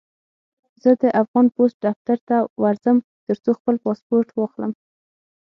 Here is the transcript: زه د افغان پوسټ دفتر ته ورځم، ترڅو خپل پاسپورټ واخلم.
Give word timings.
زه 0.81 0.91
د 1.01 1.03
افغان 1.21 1.45
پوسټ 1.55 1.77
دفتر 1.87 2.17
ته 2.27 2.37
ورځم، 2.63 2.97
ترڅو 3.25 3.51
خپل 3.59 3.75
پاسپورټ 3.85 4.27
واخلم. 4.33 4.71